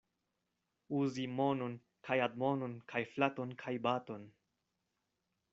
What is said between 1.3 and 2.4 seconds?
monon kaj